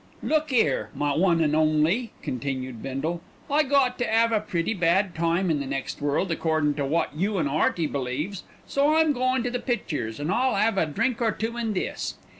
"Look 0.23 0.51
'ere, 0.51 0.89
my 0.95 1.15
one 1.15 1.43
an' 1.43 1.53
only," 1.53 2.11
continued 2.23 2.81
Bindle, 2.81 3.21
"I 3.51 3.61
got 3.61 3.99
to 3.99 4.11
'ave 4.19 4.35
a 4.35 4.39
pretty 4.39 4.73
bad 4.73 5.13
time 5.13 5.51
in 5.51 5.59
the 5.59 5.67
next 5.67 6.01
world, 6.01 6.31
accordin' 6.31 6.73
to 6.73 6.85
wot 6.87 7.11
you 7.15 7.37
an' 7.37 7.47
'Earty 7.47 7.85
believes, 7.85 8.41
so 8.65 8.95
I'm 8.95 9.13
goin' 9.13 9.43
to 9.43 9.51
the 9.51 9.59
pictures 9.59 10.19
an' 10.19 10.31
I'll 10.31 10.55
'ave 10.55 10.81
a 10.81 10.87
drink 10.87 11.21
or 11.21 11.31
two 11.31 11.55
in 11.55 11.73
this. 11.73 12.15